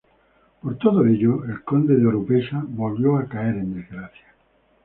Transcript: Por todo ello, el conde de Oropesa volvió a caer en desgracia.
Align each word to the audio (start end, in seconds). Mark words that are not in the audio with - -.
Por 0.63 0.79
todo 0.79 1.05
ello, 1.05 1.43
el 1.45 1.63
conde 1.63 1.95
de 1.95 2.07
Oropesa 2.07 2.63
volvió 2.67 3.17
a 3.17 3.27
caer 3.27 3.57
en 3.57 3.75
desgracia. 3.75 4.33